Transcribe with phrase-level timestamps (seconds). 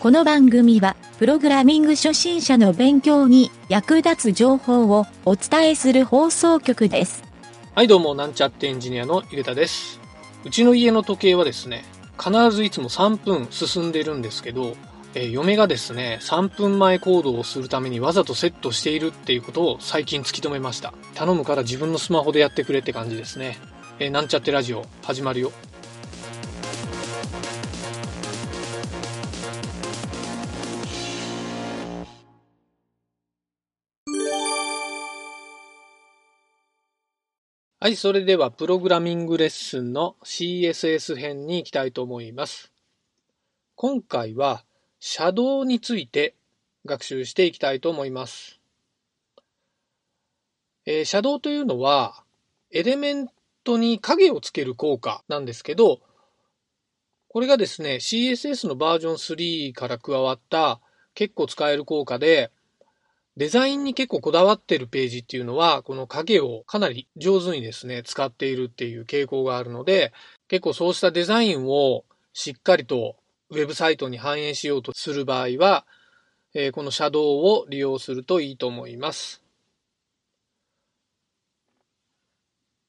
[0.00, 7.22] この番組は、プログラミング初心者の勉強に役立つ情報をお伝えする放送局です。
[7.74, 10.00] はい、どうも、なんちゃってエンジニアのゆげたです。
[10.46, 11.84] うちの家の時計はですね、
[12.18, 14.74] 必ずいつも3分進んでるんですけど、
[15.12, 20.94] えー嫁がですね、3分前行動をするためにわざとセットしているっていうことを最近突き止めました。
[21.14, 23.58] 頼むから自分のスマホでやってくれって感じですね。
[23.98, 25.52] えーなんちゃってラジオ、始まるよ。
[37.82, 42.70] はい、それではプログラミングレッスンの CSS 編に行きたいと思います。
[43.74, 44.66] 今回は、
[44.98, 46.34] シャドウについて
[46.84, 48.60] 学習していきたいと思います。
[50.84, 52.22] えーシャドウというのは、
[52.70, 53.28] エレメン
[53.64, 56.02] トに影をつける効果なんですけど、
[57.28, 60.82] これがですね、CSS のバージョン3から加わった
[61.14, 62.50] 結構使える効果で、
[63.40, 70.12] デザインに結構こだわってるページっていうのは、この影をかなり上手にですね、使っているっていう傾向があるので、
[70.48, 73.16] 結構そうしたデザインをしっかりと
[73.48, 75.86] ウェブサイトに反映しようとする場合は、
[76.52, 79.42] えこのシャドウを利用するといいと思います。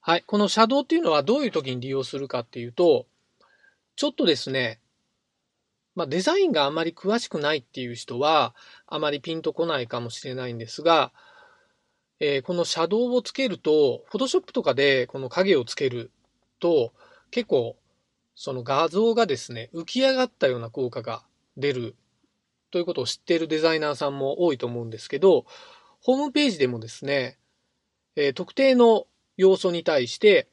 [0.00, 0.22] はい。
[0.28, 3.06] このシャドウっていうのはどういう時に利用するかっていうと、
[3.96, 4.78] ちょっとですね、
[5.96, 8.54] まあデザインがあまり詳しくないっていう人は、
[8.86, 11.12] あまりピンとこないかもしれないんですが、
[12.20, 16.12] えーこのシャドウをつけると、フォトショップとかでこの影をつける
[16.60, 16.92] と、
[17.30, 17.76] 結構
[18.34, 21.24] その画像がですね、浮き上がったような効果が
[21.56, 21.96] 出る
[22.70, 25.46] ということを知っているデザイナーさんも多いと思うんですけど、
[26.02, 27.38] ホームページでもですね、
[28.16, 29.06] えー特定の
[29.38, 30.48] 要素に対して、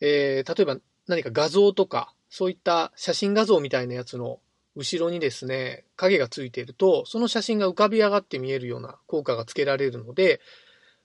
[0.00, 4.38] えー例えば何か画像とか、そういった写真画像みたいなやつの
[4.74, 10.40] 後ろにですね、影がついていると、その写真が浮かび上がって見えるような効果がつけられるので、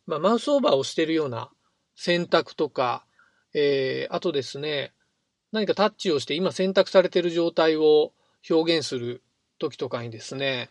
[0.06, 1.50] まあ、マウスオーバーをしているような
[1.96, 3.06] 選択とか、
[3.54, 4.94] えーあとですね、
[5.52, 8.14] 何かタッチをして今選択されている状態を
[8.50, 9.24] 表現する
[9.60, 10.70] 時とかにですね、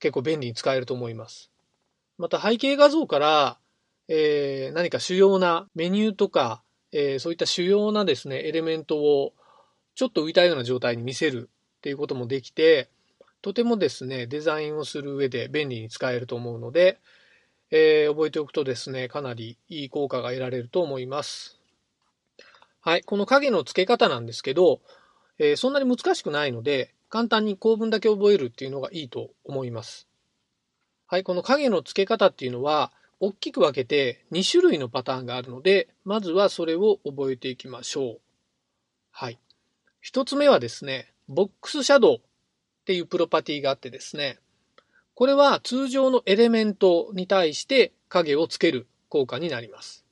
[0.00, 1.50] 結構便利に使えると思います。
[2.18, 3.58] また背景画像から、
[4.08, 9.34] えー何か主要なメニューとか、えーそういった主要なですね、エレメントを
[9.94, 11.50] ちょっと浮いたような状態に見せる
[11.84, 12.88] っていうこともできて、
[13.42, 16.98] とてもですね、デザインをする上で便利に使えると思うので、
[17.70, 21.60] えー覚えておくとですね、かなりいい効果が得られると思います。
[22.80, 24.80] はい、この影の付け方なんですけど、
[25.38, 30.08] えーそんなに難しくないので、簡単に構文だけ覚えるっていうのがいいと思います。
[31.06, 38.20] はい、この影の付け方っていうのは、大きく分けて2種類のパターンがあるので、まずはそれを覚えていきましょう。
[39.10, 39.38] はい。
[40.00, 42.20] 一つ目はですね、ボックスシャドウっ
[42.84, 44.38] ていうプロパティがあってですね、
[45.14, 50.04] これは通常のエレメントに対して影をつける効果になります。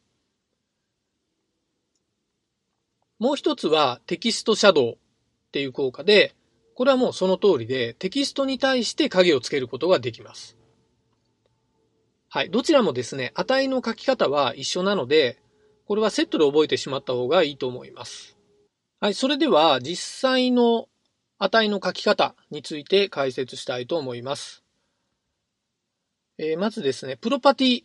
[3.18, 4.96] もう一つはテキストシャドウっ
[5.52, 6.34] ていう効果で、
[6.74, 10.56] これはもうその通りでテキストに対して影をつけることができます。
[12.28, 12.50] はい。
[12.50, 15.38] どちらもですね、値の書き方は一緒なので、
[15.86, 18.38] これはセットで覚えてしまった方がいいと思います。
[19.00, 19.14] はい。
[19.14, 20.88] それでは実際の
[21.42, 24.62] 値の書き方について解説したいと思います。
[26.38, 27.84] えーまずですね、プロパティ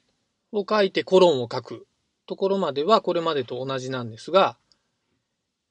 [0.51, 1.87] を書いてコロンを書く
[2.27, 4.57] ところまではこれまでと同じなんですが、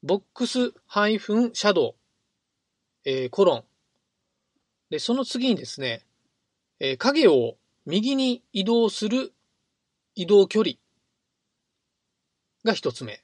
[0.02, 1.94] ボックスハイフンシャドウ、
[3.04, 3.64] えーコロン。
[4.91, 6.03] で、その次にですね、
[6.80, 7.54] えー影を
[7.86, 9.32] 右に移動する
[10.16, 10.74] 移動距離
[12.64, 13.22] が一つ目。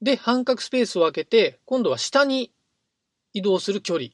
[0.00, 2.52] で、半角スペースを空けて、今度は下に
[3.32, 4.10] 移動する距離。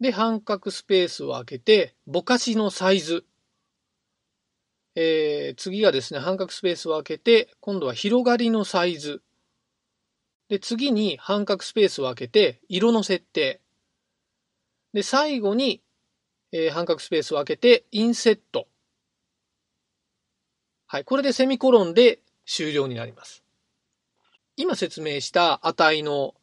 [0.00, 3.24] で、半角スペースを空けて、ぼかしのサイズ。
[4.94, 9.22] えー次がですね、半角スペースを空けて、今度は広がりのサイズ。
[10.48, 13.60] で、次に半角スペースを空けて、色の設定。
[14.92, 15.82] で、最後に、
[16.52, 18.68] えー半角スペースを空けて、インセット。
[20.86, 21.04] はい。
[21.04, 23.42] これでセミコロンで終了になります。
[24.56, 26.34] 今説明した値の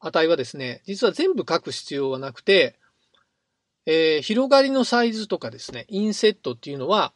[0.00, 2.78] 値はですね、実は全部書く必要はなくて、
[3.86, 7.12] えー広がりのサイズとかですね、インセットっていうのは、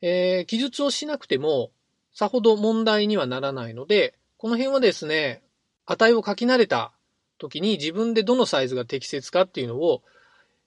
[0.00, 1.70] えー記述をしなくても
[2.12, 5.42] さほど問題にはならないので、この辺はですね、
[5.86, 6.92] 値を書き慣れた
[7.38, 10.02] 時に自分でどのサイズが適切かっていうのを、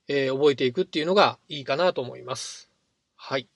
[0.08, 2.70] えー覚えていくっていうのがいいかなと思います。
[3.18, 3.50] はい。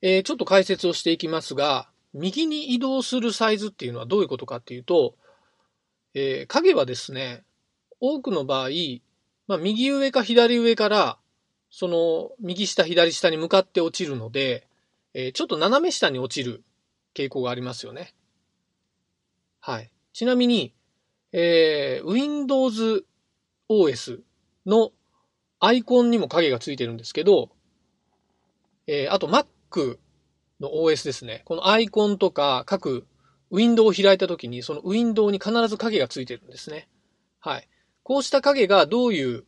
[0.00, 5.14] えーちょっと解説をしていきますが、右に移動するサイズっていうのはどういうことかっていうと、
[6.14, 7.44] えー影はですね、
[8.00, 8.68] 多くの場合、
[9.46, 11.18] まあ、右上か左上から、
[11.70, 14.66] その、右下、左下に向かって落ちるので、
[15.14, 16.62] えー、ちょっと斜め下に落ちる
[17.14, 18.14] 傾向がありますよね。
[19.60, 19.90] はい。
[20.12, 20.72] ちなみに、
[21.32, 23.04] えー、Windows
[23.68, 24.20] OS
[24.66, 24.92] の
[25.60, 27.50] アイコンにも影がついてるんですけど、
[28.86, 29.98] えー、あと Mac
[30.60, 31.42] の OS ですね。
[31.44, 33.06] このアイコンとか各
[33.50, 36.88] ウィンドウを開いたときに、そのウィンドウに必ず影がついてるんですね。
[37.40, 37.68] はい。
[38.02, 39.44] こうした影がどういう、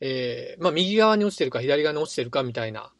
[0.00, 2.92] えー、まあ、右側に落ちてるか左側に落ちてるかみたいな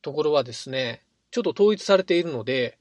[0.00, 2.78] ところはですね、ちょっと統一されているので、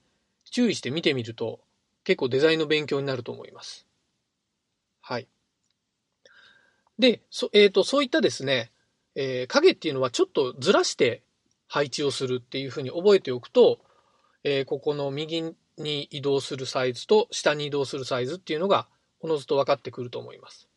[0.52, 1.62] 注意して見てみると
[2.04, 3.88] 結構デザインの勉強になると思います。
[5.02, 5.28] はい。
[7.00, 8.72] で、そ、えっ、ー、と、そういったですね、
[9.16, 11.24] えー、影っていうのはちょっとずらして
[11.68, 13.80] 配置をするっていうふうに覚えておくと、
[14.44, 18.88] えー、ここの右に移動するサイズと下に移動するサイズっていうのが、
[19.20, 20.68] おのずと分かってくると思います。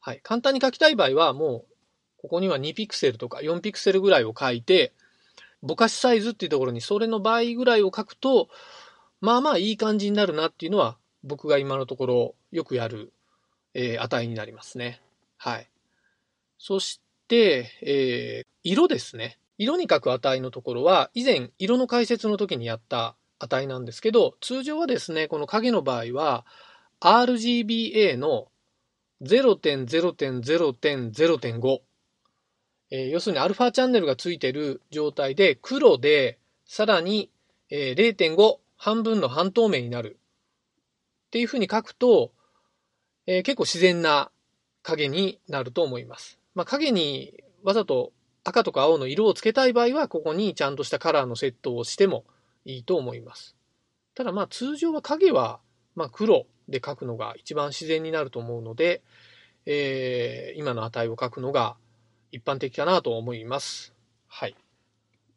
[0.00, 0.20] はい。
[0.22, 1.74] 簡単に書きたい場合は、もう、
[2.18, 4.92] ここには2ピクセルとか4ピクセルぐらいを書いて、
[5.62, 8.48] ぼかしサイズっていうところにそれの倍ぐらいを書くと、
[9.20, 13.12] まあまあいい感じになるなっていうのは、僕が今のところよくやる、
[13.72, 15.00] えー、値になりますね。
[15.38, 15.68] はい。
[16.58, 19.38] そして、えー、色ですね。
[19.56, 26.46] 色に書く値のところは、以前、色の解説の時にやった値なんですけど、通常はですね、この影の場合は、
[27.00, 28.48] RGBA の
[29.22, 31.78] 0.0.0.0.5、
[32.90, 37.30] えー、要するにアルファチャンネルがついてる状態で、黒で、さらに、
[37.70, 40.18] えー、0.5、半分の半透明になる。
[41.26, 42.32] っていうふうに書くと、
[43.26, 44.30] えー、結構自然な
[44.82, 46.38] 影になると思います。
[46.54, 48.12] まあ、影にわざと
[48.44, 52.24] 赤とか青の色をつけたい場合は、ここにちゃんとしたカラーのセットをしても
[52.64, 53.56] いいと思います。
[54.14, 55.60] ただまあ通常は影は
[55.94, 59.02] ま黒で書くのが一番自然になると思うので、
[59.66, 61.76] えー、今の値を書くのが
[62.32, 63.94] 一般的かなと思います。
[64.26, 64.56] はい。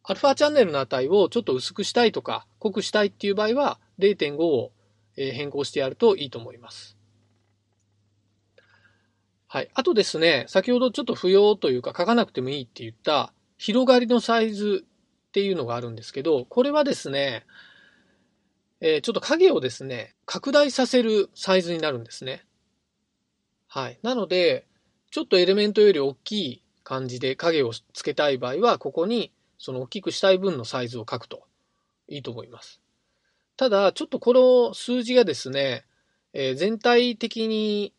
[0.03, 4.71] アルファチャンネルの値をちょっと薄くしたいとか濃くしたいっていう場合は0.5を
[5.15, 6.97] 変更してやるといいと思います。
[9.47, 9.69] はい。
[9.73, 14.85] あとですね、先ほどちょっと不要というか書かなくてもいいって言った広がりのサイズ
[15.27, 17.45] っていうのがあるんですけど、これはですね、
[18.79, 22.45] えー、ちょっと影をですね、拡大させるサイズになるんですね。
[23.67, 23.99] はい。
[24.03, 24.65] なので、
[25.11, 31.43] ちょっとエレメントより大きい感じで影をつけたい場合は、ここにその大きくしたい分のサイズを書くと
[32.07, 32.81] いいと思います。
[33.57, 35.85] ただ、ちょっとこの数字がですね、
[36.33, 37.93] えー、全体的に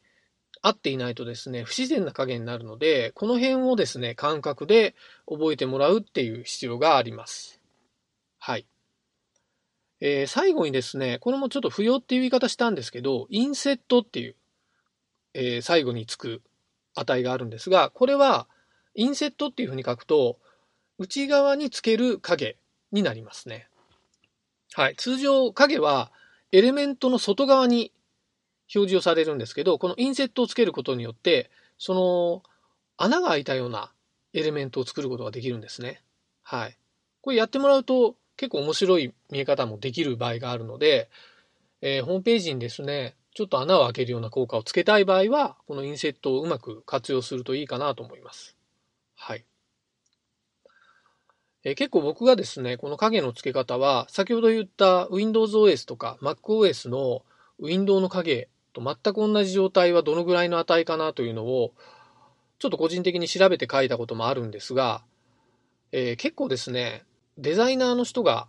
[0.63, 4.95] 合っていないとですね、不自然な加減になるので、この辺をですね、感覚で
[5.27, 7.61] 覚えてもらうっていう必要があります。
[8.39, 8.67] はい。
[10.01, 14.37] えー、最後にですね、これもちょっと不要っていう言い方したんですけど、インセットっていう、
[15.35, 16.43] えー、最後につく
[16.95, 18.47] 値があるんですが、これは、
[18.95, 20.39] インセットっていうふうに書くと、
[20.99, 22.57] 内側につける影
[22.93, 23.69] になりますね。
[24.75, 24.97] はい。
[24.97, 26.13] 通常、影は、
[26.51, 27.93] エレメントの外側に
[28.75, 32.43] 表示をされるんですけど、このインセットをつけることによって、その
[32.97, 33.93] 穴が開いたような
[34.33, 36.03] エレメントを作ることができるんですね。
[36.43, 36.77] はい。
[37.21, 41.11] これやってもらうと結構面白い見え方もできる場合があるので、
[41.81, 48.57] えー、ホームページにですね、ちょっと穴を開けるような効果をつけたい場合は、このインセットをうまく活用するといいかなと思います。
[49.15, 49.45] はい。
[51.65, 57.23] えー、結構僕がですね、この影の付け方は、先ほど言った Windows OS とか MacOS の
[57.59, 58.49] ウィンドウの影
[58.81, 61.73] と全く同じ状態はどのぐらいの値かなというのを、
[62.59, 65.03] ちょっと個人的に調べて書いたこともあるんですが、
[65.93, 67.05] えー、結構ですね、
[67.37, 68.49] デザイナーの人が、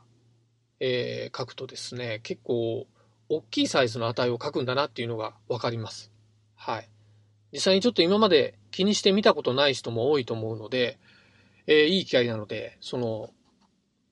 [0.80, 2.88] えー、書くとですね、結構
[3.30, 6.12] 大きいサイズの値を書くんだなっていうのがわかります。
[6.56, 6.90] はい。
[7.52, 10.98] 実際にちょっと今まで気にしてみたことない人も多いと思うので、
[11.68, 13.30] えー、いい機会なので、その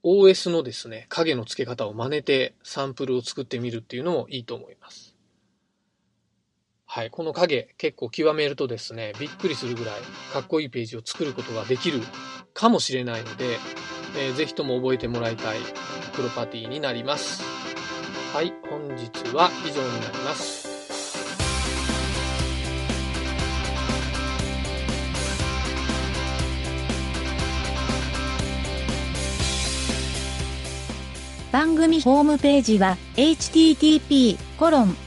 [0.04, 5.07] OS のですね、影の付け方を真似てサンプルを作ってみるっていうのもいいと思います。
[6.90, 9.96] はい、この影結構極めるとですね、びっくりするぐらい
[10.32, 12.00] かっこいいページを作ることができる
[12.54, 13.58] かもしれないので、
[14.18, 15.58] えー、ぜひとも覚えてもらいたい
[16.14, 17.44] プロパティになります。
[18.34, 20.66] はい、本日は以上になります。
[31.52, 35.07] 番組ホームページは http コロン